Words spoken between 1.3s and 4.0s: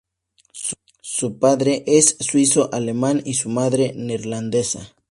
padre es suizo-alemán y su madre,